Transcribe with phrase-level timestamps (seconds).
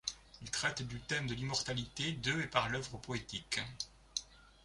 [0.41, 3.59] Il traite du thème de l'immortalité de et par l'œuvre poétique.